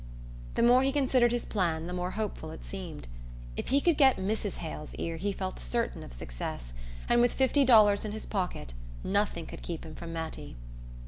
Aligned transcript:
The 0.55 0.63
more 0.63 0.81
he 0.81 0.91
considered 0.91 1.31
his 1.31 1.45
plan 1.45 1.85
the 1.85 1.93
more 1.93 2.09
hopeful 2.17 2.49
it 2.49 2.65
seemed. 2.65 3.07
If 3.55 3.67
he 3.67 3.79
could 3.79 3.99
get 3.99 4.15
Mrs. 4.17 4.55
Hale's 4.55 4.95
ear 4.95 5.17
he 5.17 5.31
felt 5.31 5.59
certain 5.59 6.01
of 6.01 6.11
success, 6.11 6.73
and 7.07 7.21
with 7.21 7.33
fifty 7.33 7.63
dollars 7.63 8.03
in 8.03 8.11
his 8.11 8.25
pocket 8.25 8.73
nothing 9.03 9.45
could 9.45 9.61
keep 9.61 9.85
him 9.85 9.93
from 9.93 10.11
Mattie... 10.11 10.55